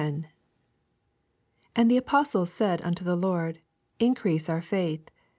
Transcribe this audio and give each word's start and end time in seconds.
5 0.01 0.23
And 1.75 1.91
the 1.91 1.99
Apostlee 2.01 2.47
said 2.47 2.81
unto 2.81 3.03
the 3.03 3.15
Lord, 3.15 3.61
Increase 3.99 4.49
our 4.49 4.59
faith. 4.63 5.11